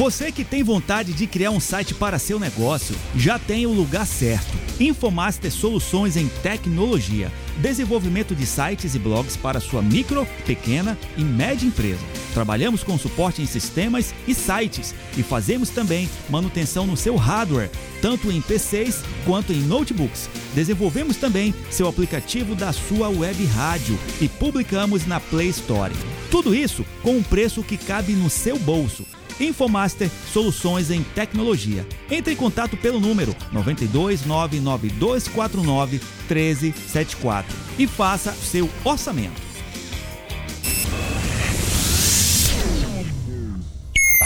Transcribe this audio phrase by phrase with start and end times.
[0.00, 4.06] Você que tem vontade de criar um site para seu negócio, já tem o lugar
[4.06, 4.48] certo.
[4.80, 7.30] Infomaster Soluções em Tecnologia.
[7.58, 12.00] Desenvolvimento de sites e blogs para sua micro, pequena e média empresa.
[12.32, 18.32] Trabalhamos com suporte em sistemas e sites e fazemos também manutenção no seu hardware, tanto
[18.32, 20.30] em PCs quanto em notebooks.
[20.54, 25.92] Desenvolvemos também seu aplicativo da sua web rádio e publicamos na Play Store.
[26.30, 29.04] Tudo isso com um preço que cabe no seu bolso.
[29.40, 31.86] Infomaster Soluções em Tecnologia.
[32.10, 39.50] Entre em contato pelo número 92 99249 1374 e faça seu orçamento.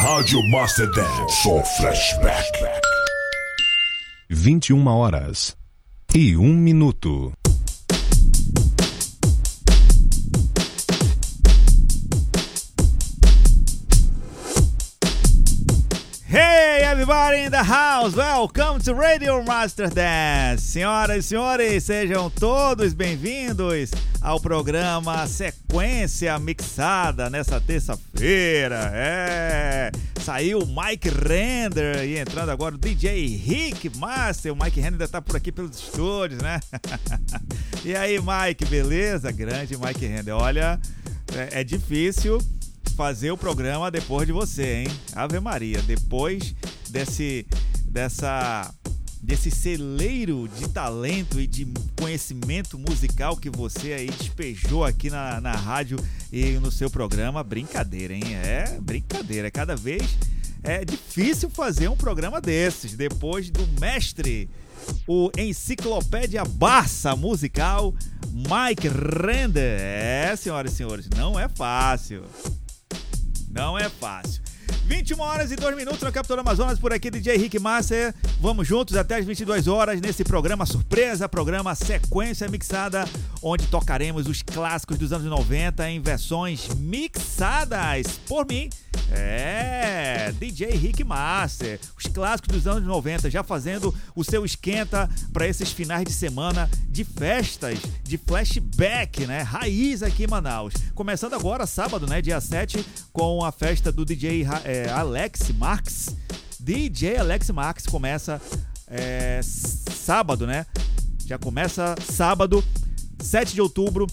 [0.05, 2.84] Rádio Master Dance, só flashback.
[4.28, 5.56] 21 horas
[6.15, 7.33] e 1 minuto.
[17.04, 20.62] Everybody in the house, welcome to Radio Master Dance.
[20.62, 23.91] Senhoras e senhores, sejam todos bem-vindos
[24.22, 28.91] ao programa Sequência Mixada nessa terça-feira.
[28.94, 29.92] É,
[30.22, 34.54] saiu o Mike Render e entrando agora o DJ Rick Master.
[34.54, 36.59] O Mike Render tá por aqui pelos estúdios, né?
[37.84, 39.31] e aí, Mike, beleza?
[39.31, 40.32] Grande Mike Render.
[40.32, 40.81] Olha,
[41.36, 42.38] é, é difícil
[42.94, 44.87] fazer o programa depois de você, hein?
[45.15, 46.55] Ave Maria, depois
[46.88, 47.47] desse
[47.87, 48.72] dessa
[49.21, 51.66] desse celeiro de talento e de
[51.99, 55.99] conhecimento musical que você aí despejou aqui na, na rádio
[56.31, 58.34] e no seu programa, brincadeira, hein?
[58.34, 60.03] É brincadeira, cada vez
[60.62, 64.49] é difícil fazer um programa desses depois do mestre
[65.06, 67.94] o Enciclopédia Barça Musical,
[68.31, 69.81] Mike Render.
[69.81, 72.25] É, senhoras e senhores, não é fácil.
[73.54, 74.42] Não é fácil.
[74.87, 78.12] 21 horas e 2 minutos na Capitão Amazonas, por aqui DJ Rick Master.
[78.41, 83.09] Vamos juntos até as 22 horas nesse programa surpresa, programa Sequência Mixada,
[83.41, 88.69] onde tocaremos os clássicos dos anos 90 em versões mixadas por mim.
[89.10, 95.47] É, DJ Rick Master, os clássicos dos anos 90, já fazendo o seu esquenta para
[95.47, 99.42] esses finais de semana de festas, de flashback, né?
[99.42, 100.75] Raiz aqui em Manaus.
[100.94, 102.21] Começando agora, sábado, né?
[102.21, 102.84] Dia 7,
[103.15, 106.17] com a festa do DJ é, Alex Marx.
[106.59, 108.43] DJ Alex Marx começa
[108.89, 110.67] é, sábado, né?
[111.25, 112.63] Já começa sábado,
[113.21, 114.09] 7 de outubro,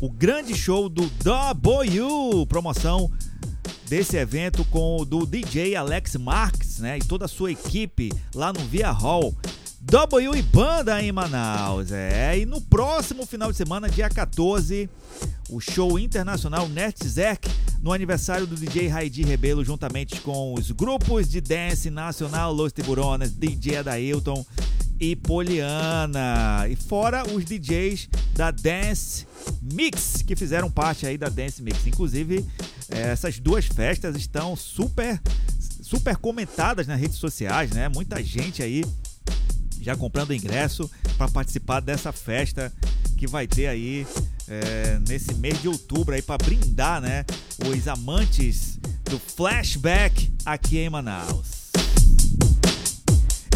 [0.00, 3.08] o grande show do W, promoção
[3.86, 8.52] desse evento com o do DJ Alex Marx, né, e toda a sua equipe lá
[8.52, 9.32] no Via Hall.
[9.80, 11.92] W e Banda em Manaus.
[11.92, 14.88] É, e no próximo final de semana, dia 14,
[15.50, 17.48] o show internacional Netzerk
[17.82, 23.32] no aniversário do DJ Raidi Rebelo, juntamente com os grupos de dance nacional Los Tiburones,
[23.32, 24.46] DJ Adailton
[25.00, 26.66] e Poliana.
[26.70, 29.26] E fora os DJs da Dance
[29.60, 31.84] Mix, que fizeram parte aí da Dance Mix.
[31.84, 32.46] Inclusive,
[32.88, 35.20] eh, essas duas festas estão super,
[35.82, 37.88] super comentadas nas redes sociais, né?
[37.88, 38.84] Muita gente aí
[39.80, 40.88] já comprando ingresso
[41.18, 42.72] para participar dessa festa
[43.18, 44.06] que vai ter aí
[44.52, 47.24] é, nesse mês de outubro aí para brindar, né,
[47.66, 51.62] os amantes do flashback aqui em Manaus.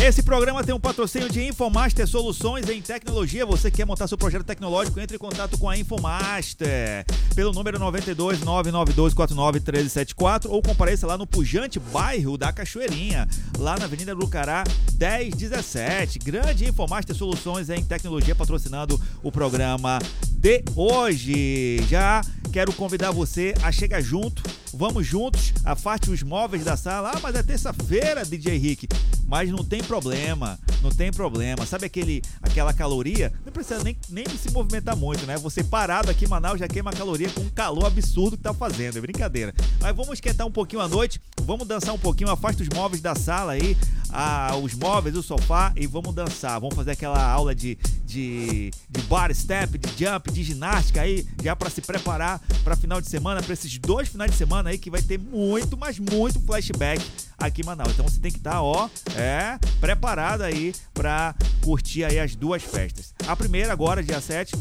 [0.00, 3.44] Esse programa tem um patrocínio de Infomaster Soluções em Tecnologia.
[3.46, 5.00] Você quer montar seu projeto tecnológico?
[5.00, 7.04] Entre em contato com a Infomaster
[7.34, 13.26] pelo número 92 99249 1374 ou compareça lá no pujante bairro da Cachoeirinha,
[13.58, 14.64] lá na Avenida Lucará
[15.00, 16.18] 1017.
[16.20, 19.98] Grande Infomaster Soluções em Tecnologia patrocinando o programa
[20.46, 21.78] de hoje.
[21.88, 22.20] Já
[22.52, 24.44] quero convidar você a chegar junto.
[24.76, 27.12] Vamos juntos, afaste os móveis da sala.
[27.14, 28.86] Ah, mas é terça-feira, DJ Rick.
[29.26, 31.64] Mas não tem problema, não tem problema.
[31.64, 33.32] Sabe aquele, aquela caloria?
[33.44, 35.38] Não precisa nem, nem se movimentar muito, né?
[35.38, 38.98] Você parado aqui em Manaus já queima caloria com um calor absurdo que tá fazendo.
[38.98, 39.54] É brincadeira.
[39.80, 43.14] Mas vamos esquentar um pouquinho a noite, vamos dançar um pouquinho, afasta os móveis da
[43.14, 43.76] sala aí,
[44.10, 46.60] a, os móveis, o sofá e vamos dançar.
[46.60, 51.56] Vamos fazer aquela aula de, de, de bar step, de jump, de ginástica aí, já
[51.56, 54.90] para se preparar para final de semana, para esses dois finais de semana aí que
[54.90, 57.04] vai ter muito, mas muito flashback
[57.38, 57.92] aqui em Manaus.
[57.92, 62.62] Então você tem que estar, tá, ó, é, preparado aí para curtir aí as duas
[62.62, 63.14] festas.
[63.26, 64.54] A primeira agora, dia 7,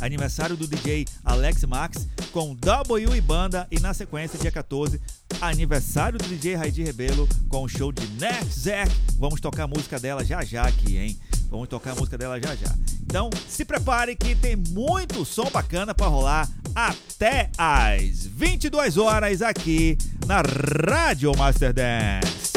[0.00, 5.00] aniversário do DJ Alex Max com W e Banda e na sequência, dia 14,
[5.40, 8.90] aniversário do DJ Raidi Rebelo com o show de Next Zack.
[9.18, 11.18] Vamos tocar a música dela já já aqui, hein?
[11.50, 12.72] Vamos tocar a música dela já já.
[13.02, 19.98] Então, se prepare que tem muito som bacana para rolar até às 22 horas aqui
[20.26, 22.49] na Rádio Master Dance.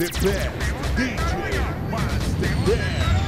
[0.00, 3.19] The best DJ Master Dance.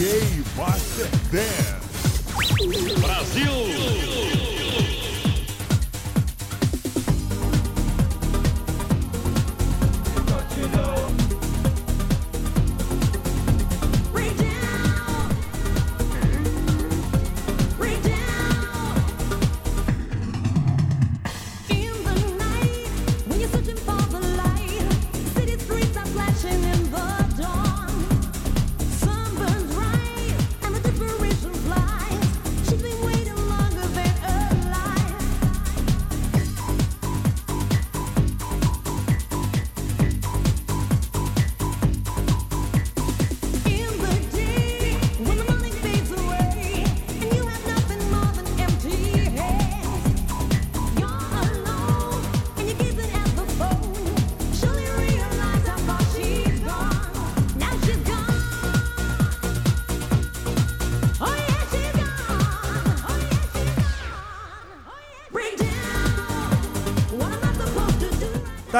[0.00, 0.39] DJ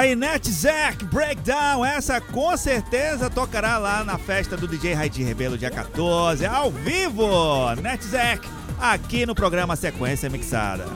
[0.00, 0.16] Aí,
[0.50, 1.84] Zack Breakdown.
[1.84, 7.28] Essa com certeza tocará lá na festa do DJ Raidi Rebelo, dia 14, ao vivo.
[8.02, 8.48] Zack
[8.80, 10.86] aqui no programa Sequência Mixada.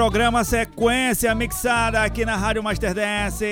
[0.00, 3.44] programa Sequência Mixada aqui na Rádio Master Dance.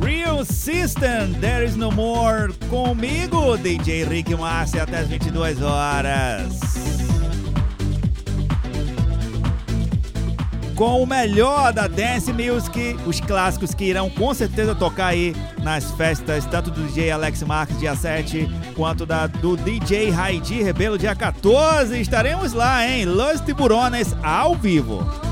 [0.00, 6.60] Real System, There Is No More, comigo, DJ Rick Márcia, até as 22 horas.
[10.76, 15.90] Com o melhor da Dance Music, os clássicos que irão com certeza tocar aí nas
[15.90, 18.48] festas, tanto do DJ Alex Marques, dia 7,
[18.80, 22.00] quanto da do DJ Raidi Rebelo, dia 14.
[22.00, 25.29] Estaremos lá, em Los Tiburones, ao vivo.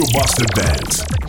[0.00, 1.19] your bands.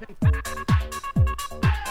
[0.00, 1.89] happen.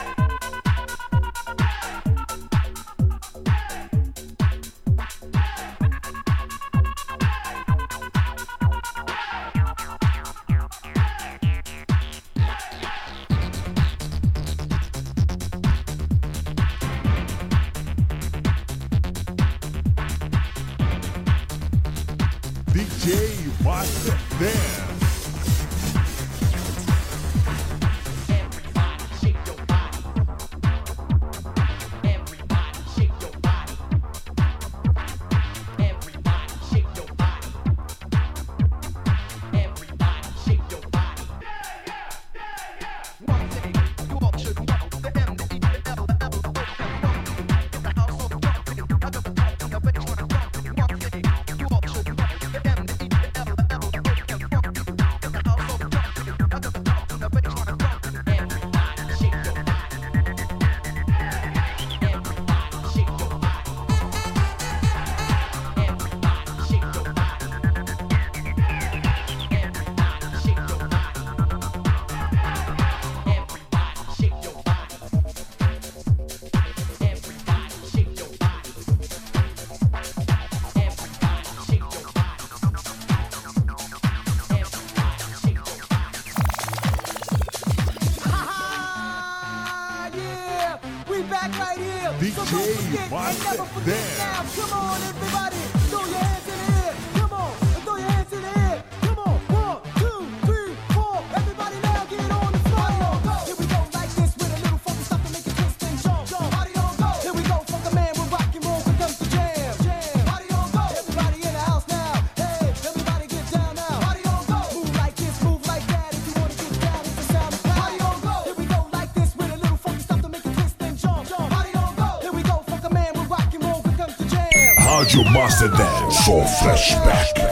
[125.00, 127.49] Rádio Master 10, só flashback.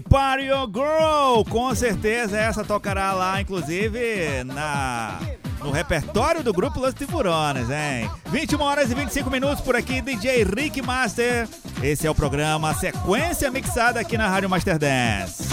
[0.00, 1.44] Party Your Girl!
[1.48, 5.20] Com certeza essa tocará lá, inclusive, na
[5.64, 8.10] no repertório do grupo Los Tiburones, hein?
[8.26, 11.48] 21 horas e 25 minutos por aqui, DJ Rick Master.
[11.82, 15.44] Esse é o programa Sequência Mixada aqui na Rádio Master Dance.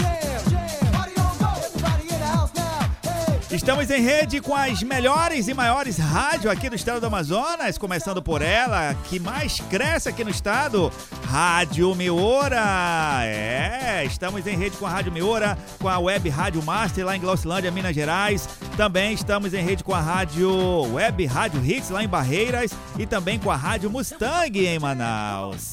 [3.50, 8.22] Estamos em rede com as melhores e maiores rádios aqui do estado do Amazonas, começando
[8.22, 10.90] por ela, que mais cresce aqui no estado,
[11.32, 13.22] Rádio Meora.
[13.24, 17.20] É, estamos em rede com a Rádio Meora, com a Web Rádio Master lá em
[17.20, 18.46] Glaucilândia, Minas Gerais.
[18.76, 20.52] Também estamos em rede com a Rádio
[20.92, 25.72] Web Rádio Hits lá em Barreiras e também com a Rádio Mustang em Manaus.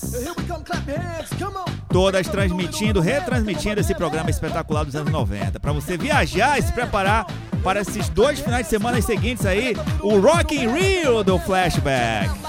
[1.89, 5.59] Todas transmitindo, retransmitindo esse programa espetacular dos anos 90.
[5.59, 7.27] Para você viajar e se preparar
[7.61, 12.48] para esses dois finais de semana seguintes aí, o Rock in Rio do Flashback.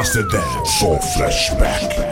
[0.00, 0.30] mastered
[1.14, 2.09] flashback.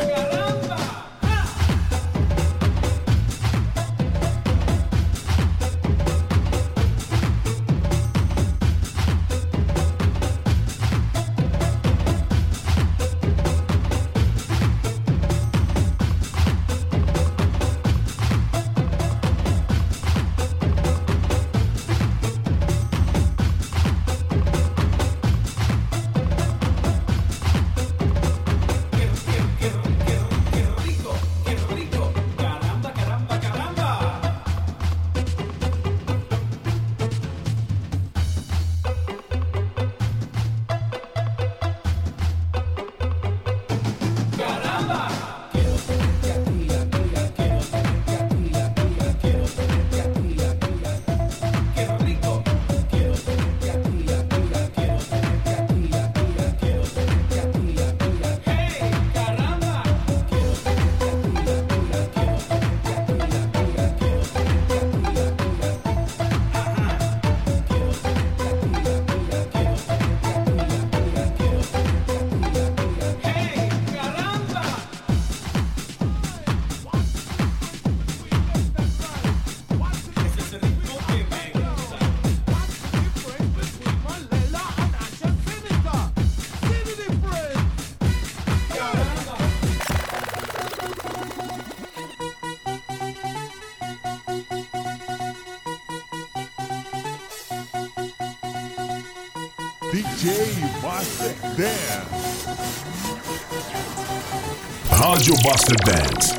[105.19, 106.38] Rádio Master Dance.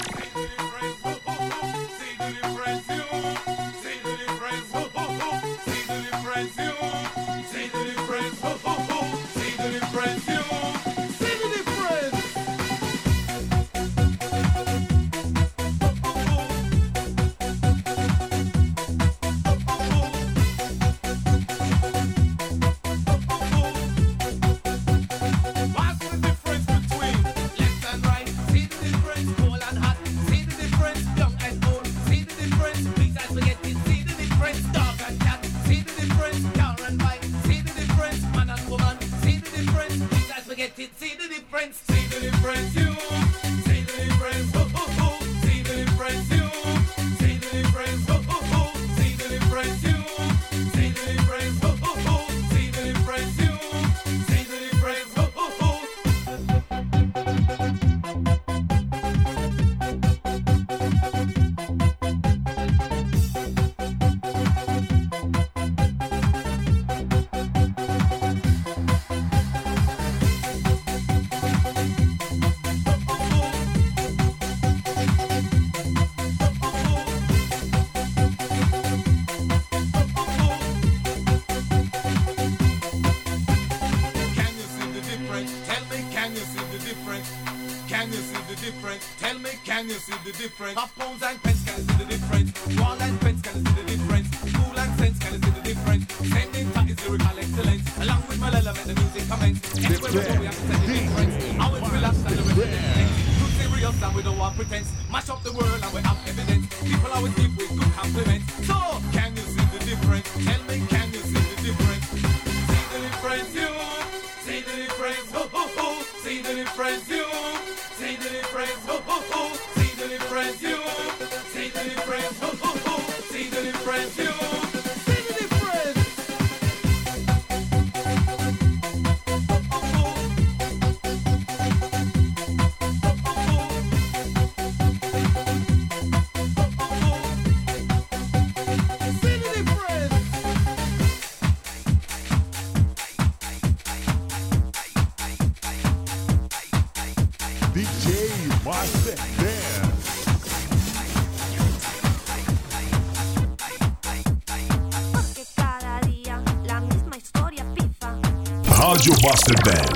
[159.50, 159.89] Rádio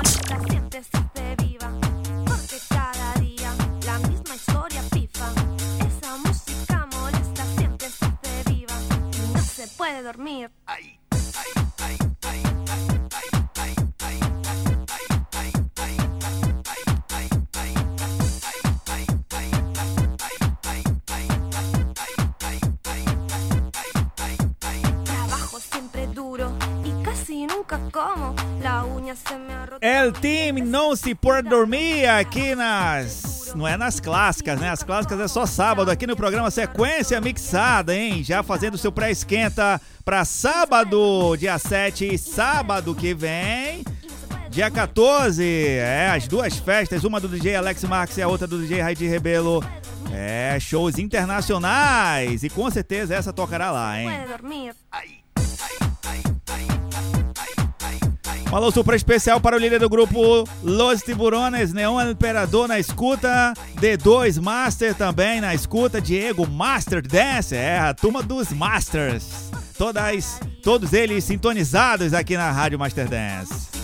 [30.14, 33.52] time não se pode dormir aqui nas.
[33.54, 34.70] Não é nas clássicas, né?
[34.70, 38.22] As clássicas é só sábado, aqui no programa Sequência Mixada, hein?
[38.24, 43.84] Já fazendo seu pré-esquenta pra sábado, dia 7, sábado que vem.
[44.50, 48.58] Dia 14, é, as duas festas, uma do DJ Alex Marques e a outra do
[48.58, 49.64] DJ Raidi Rebelo.
[50.12, 52.42] É, shows internacionais.
[52.44, 54.08] E com certeza essa tocará lá, hein?
[54.08, 54.74] puede dormir.
[56.28, 56.33] Um
[58.56, 64.40] alô super especial para o líder do grupo Los Tiburones, Neon Imperador na escuta, D2
[64.40, 69.50] Master também na escuta, Diego Master Dance, é a turma dos Masters.
[69.76, 73.74] Todas, todos eles sintonizados aqui na Rádio Master Dance.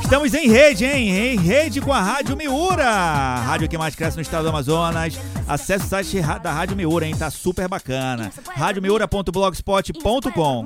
[0.00, 1.10] Estamos em rede, hein?
[1.10, 5.18] Em rede com a Rádio Miura, rádio que mais cresce no estado do Amazonas.
[5.48, 7.16] Acesse o site da Rádio Miura, hein?
[7.16, 8.30] Tá super bacana.
[8.54, 10.64] radiomiura.blogspot.com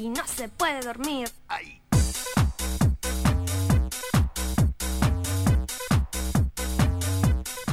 [0.00, 1.28] Y no se puede dormir.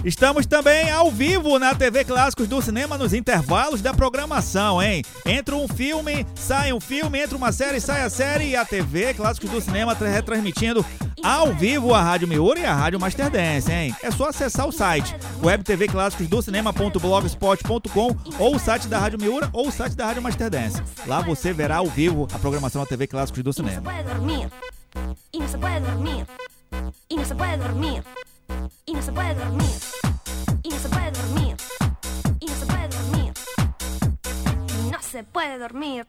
[0.08, 5.03] Estamos também ao vivo na TV Clássicos do Cinema nos intervalos da programação, hein?
[5.26, 9.14] Entra um filme, sai um filme, entra uma série, sai a série e a TV
[9.14, 10.86] Clássicos do Cinema tra- retransmitindo
[11.22, 13.93] ao vivo a Rádio Miura e a Rádio Master Dance, hein?
[14.01, 19.97] É só acessar o site webtvclássicosdocinema.blogspot.com ou o site da Rádio Miura ou o site
[19.97, 20.82] da Rádio Master Dance.
[21.05, 23.91] Lá você verá ao vivo a programação da TV Clássicos do Cinema.
[25.34, 26.26] Y no se puede dormir.
[27.10, 28.03] Y no se puede dormir.
[28.86, 29.70] Y no se puede dormir.
[30.64, 31.58] Y no se puede dormir.
[32.39, 33.34] Y no se puede dormir.
[34.86, 36.08] Y no se puede dormir.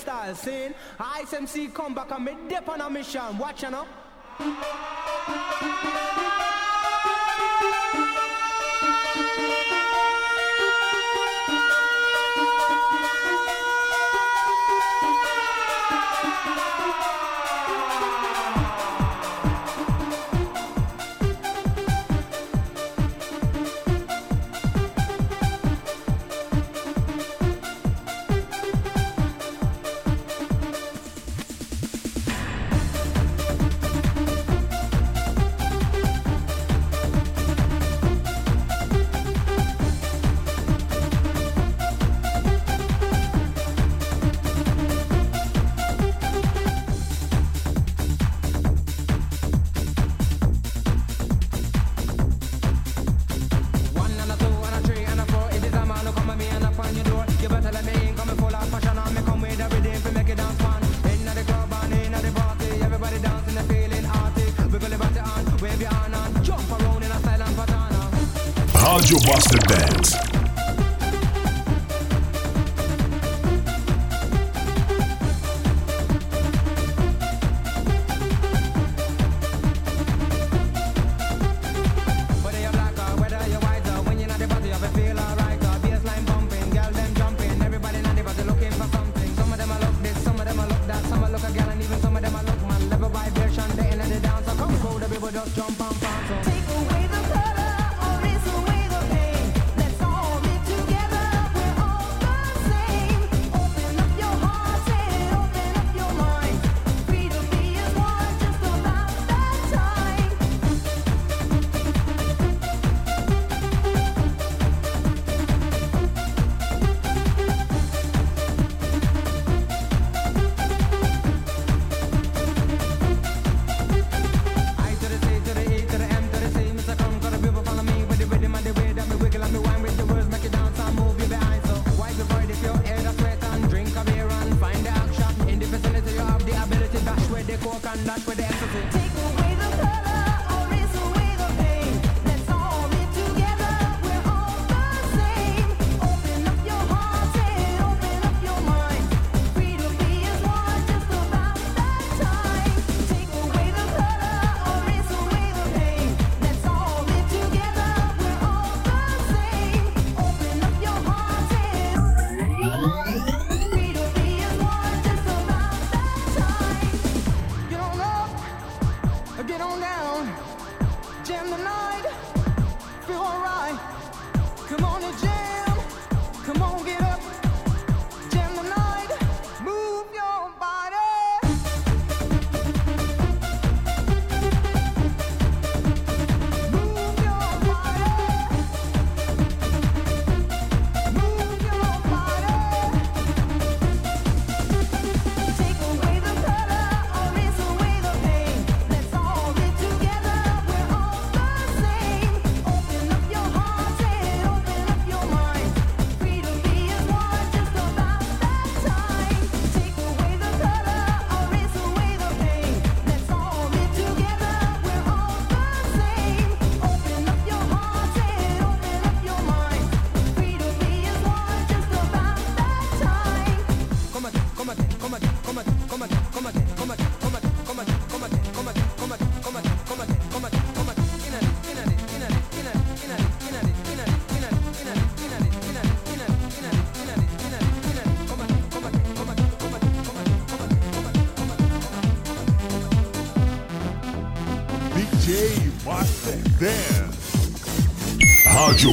[0.00, 3.38] style saying, Ice MC come back and me dip on a mission.
[3.38, 3.86] Watch you know.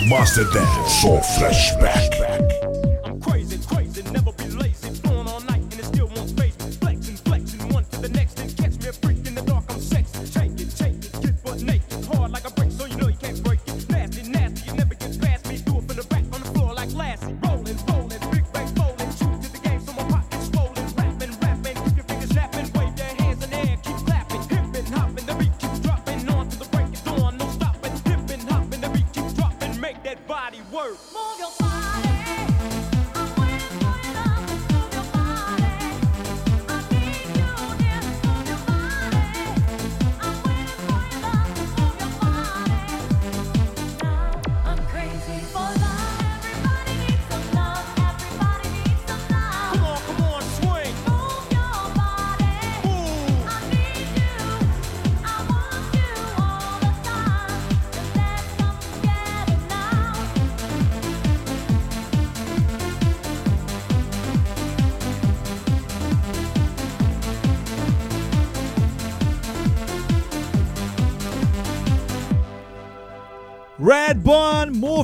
[0.09, 0.87] mastered that.
[1.01, 2.26] So flashback.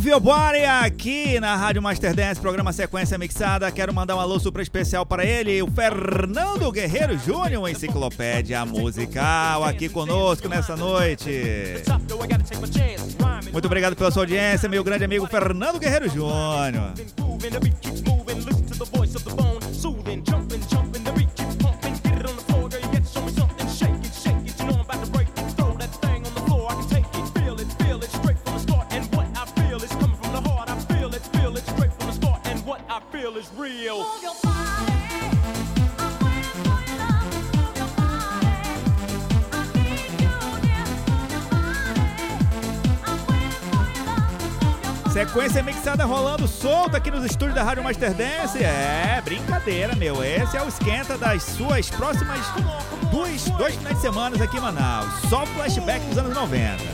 [0.04, 3.72] Move Body aqui na Rádio Master Dance, programa Sequência Mixada.
[3.72, 9.88] Quero mandar um alô super especial para ele, o Fernando Guerreiro Júnior, enciclopédia musical, aqui
[9.88, 11.32] conosco nessa noite.
[13.54, 16.92] Muito obrigado pela sua audiência, meu grande amigo Fernando Guerreiro Júnior.
[46.02, 48.64] Rolando solta aqui nos estúdios da Rádio Master Dance.
[48.64, 50.24] É, brincadeira, meu.
[50.24, 52.40] Esse é o esquenta das suas próximas
[53.12, 55.14] dois, dois finais de semana aqui em Manaus.
[55.30, 56.93] Só flashback dos anos 90.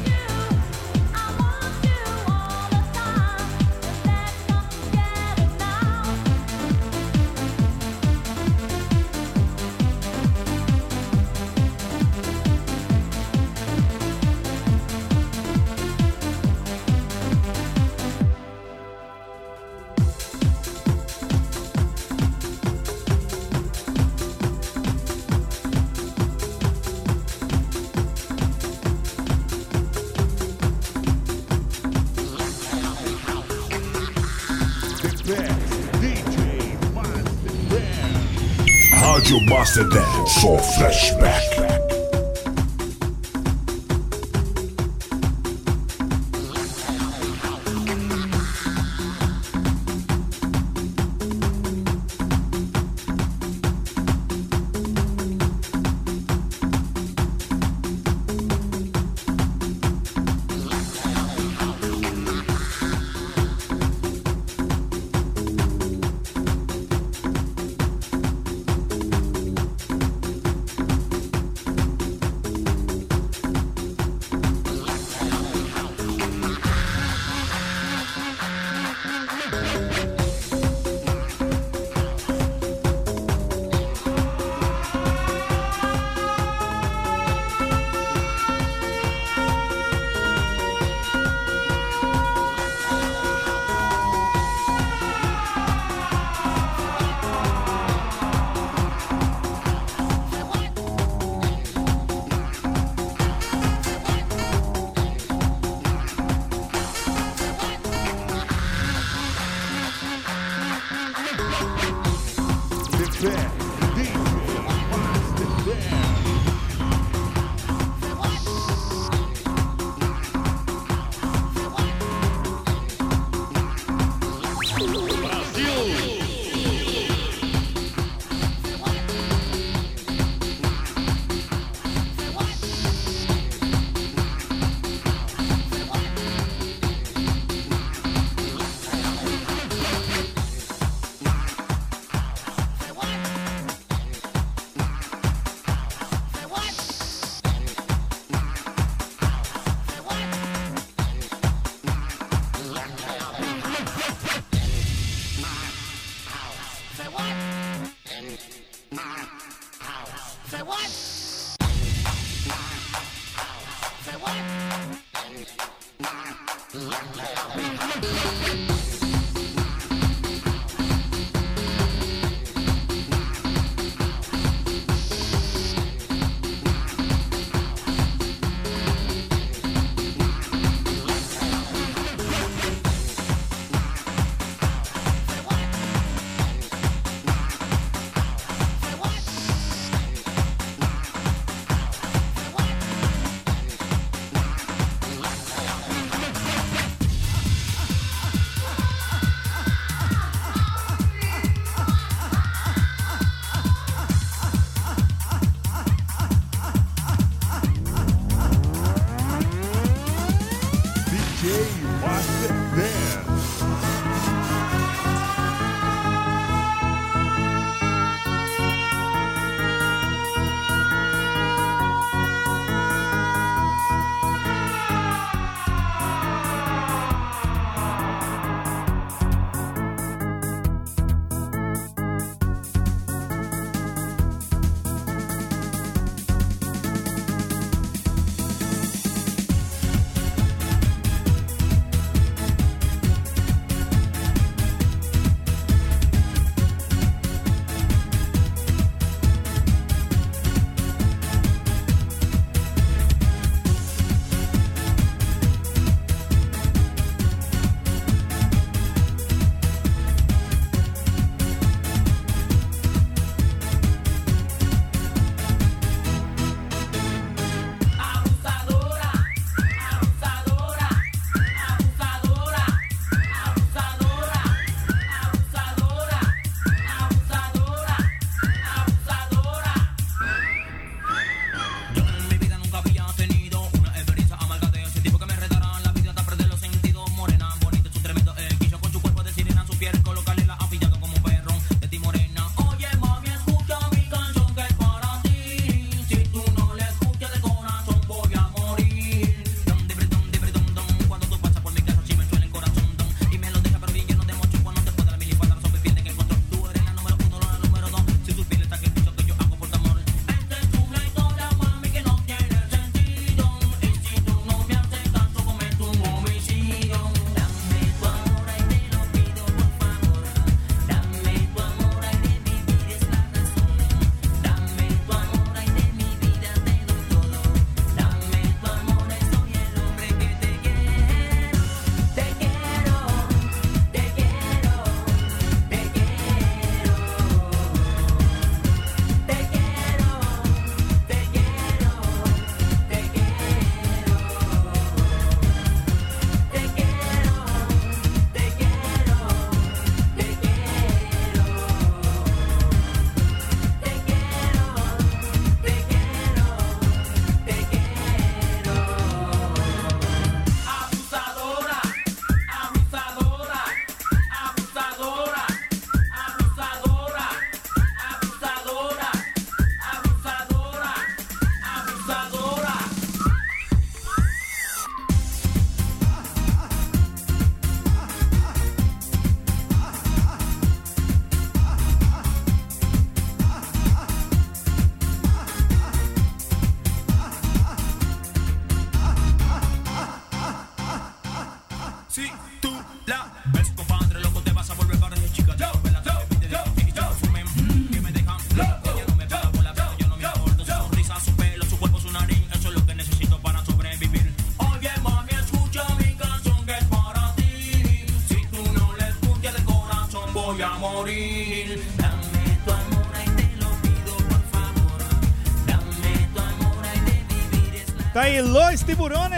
[39.49, 41.68] Rádio Master Dance, só flashback.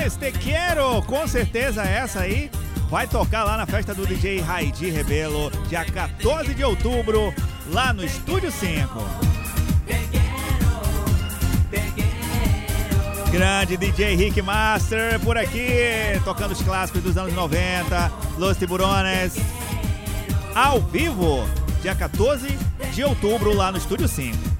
[0.10, 1.02] Te Quero.
[1.04, 2.50] Com certeza é essa aí
[2.92, 7.34] vai tocar lá na festa do DJ Raidi Rebelo, dia 14 de outubro,
[7.68, 9.02] lá no Estúdio 5.
[13.32, 15.70] Grande DJ Rick Master por aqui,
[16.26, 19.38] tocando os clássicos dos anos 90, Los Tiburones,
[20.54, 21.48] ao vivo,
[21.82, 22.46] dia 14
[22.94, 24.51] de outubro, lá no Estúdio 5.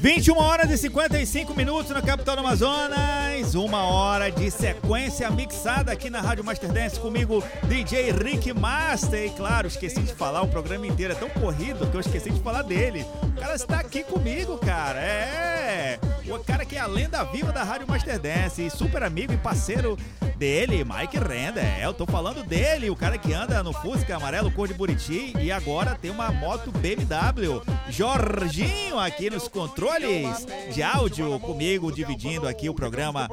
[0.00, 3.54] 21 horas e 55 minutos na capital do Amazonas.
[3.54, 9.26] Uma hora de sequência mixada aqui na Rádio Master Dance comigo, DJ Rick Master.
[9.26, 12.40] E claro, esqueci de falar, o programa inteiro é tão corrido que eu esqueci de
[12.40, 13.04] falar dele.
[13.22, 14.98] O cara está aqui comigo, cara.
[14.98, 15.98] É.
[16.26, 19.98] O cara que é a lenda viva da Rádio Master Dance super amigo e parceiro
[20.40, 21.60] dele, Mike Renda.
[21.60, 25.34] É, eu tô falando dele, o cara que anda no Fusca amarelo cor de Buriti
[25.38, 27.60] e agora tem uma moto BMW.
[27.90, 33.28] Jorginho aqui nos controles de áudio comigo, dividindo aqui o programa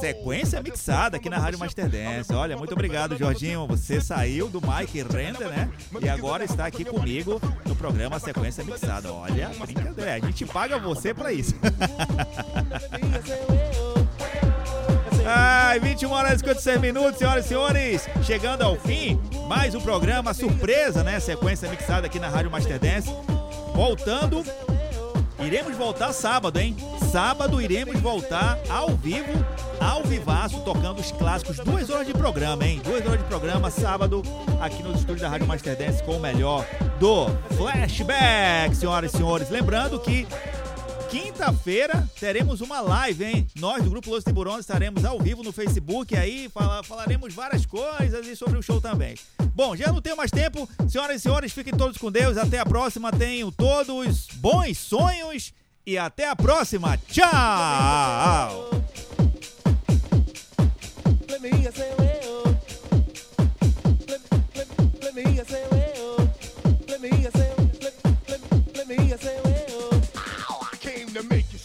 [0.00, 2.32] Sequência Mixada aqui na Rádio Master Dance.
[2.32, 3.66] Olha, muito obrigado, Jorginho.
[3.66, 5.68] Você saiu do Mike Renda, né?
[6.00, 9.12] E agora está aqui comigo no programa Sequência Mixada.
[9.12, 10.14] Olha, brincadeira.
[10.14, 11.54] A gente paga você pra isso.
[15.28, 18.08] Ai, 21 horas e 56 minutos, senhoras e senhores.
[18.22, 21.18] Chegando ao fim, mais um programa surpresa, né?
[21.18, 23.12] Sequência mixada aqui na Rádio Master Dance.
[23.74, 24.44] Voltando.
[25.40, 26.76] Iremos voltar sábado, hein?
[27.10, 29.32] Sábado iremos voltar ao vivo,
[29.80, 31.58] ao vivaço, tocando os clássicos.
[31.58, 32.80] Duas horas de programa, hein?
[32.84, 34.22] Duas horas de programa, sábado,
[34.60, 36.64] aqui nos estúdios da Rádio Master Dance com o melhor
[37.00, 39.50] do Flashback, senhoras e senhores.
[39.50, 40.26] Lembrando que
[41.10, 43.46] Quinta-feira teremos uma live, hein?
[43.58, 48.26] Nós do Grupo Los Tiburões estaremos ao vivo no Facebook aí, fala- falaremos várias coisas
[48.26, 49.14] e sobre o show também.
[49.54, 50.68] Bom, já não tenho mais tempo.
[50.88, 52.36] Senhoras e senhores, fiquem todos com Deus.
[52.36, 53.10] Até a próxima.
[53.12, 55.52] Tenham todos bons sonhos
[55.86, 56.98] e até a próxima.
[57.08, 58.70] Tchau!
[61.28, 61.66] Let me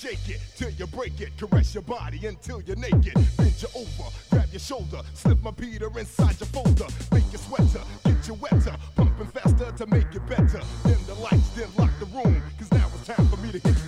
[0.02, 1.30] shake it till you break it.
[1.38, 3.14] Caress your body until you're naked.
[3.38, 6.88] Bend you over, grab your shoulder, slip my Peter inside your folder.
[7.12, 10.62] Make you sweater, get you wetter, pumping faster to make it better.
[10.84, 12.42] Dim the lights, then lock the room.
[12.58, 13.81] Cause now it's time for me to hit